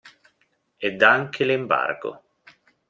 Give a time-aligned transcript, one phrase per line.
[0.79, 2.23] Ed anche l'embargo.